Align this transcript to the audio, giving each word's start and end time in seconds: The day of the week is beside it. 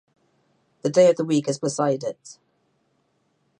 The 0.81 0.89
day 0.89 1.11
of 1.11 1.17
the 1.17 1.23
week 1.23 1.47
is 1.47 1.59
beside 1.59 2.03
it. 2.03 2.39